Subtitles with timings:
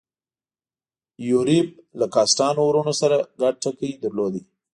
[1.29, 1.67] یوریب
[1.99, 4.33] له کاسټانو وروڼو سره ګډ ټکی درلود.